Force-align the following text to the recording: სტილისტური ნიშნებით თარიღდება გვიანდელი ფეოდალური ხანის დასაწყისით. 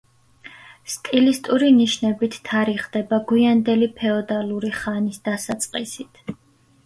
სტილისტური 0.91 1.67
ნიშნებით 1.75 2.37
თარიღდება 2.47 3.19
გვიანდელი 3.33 3.89
ფეოდალური 3.99 4.71
ხანის 4.81 5.23
დასაწყისით. 5.29 6.25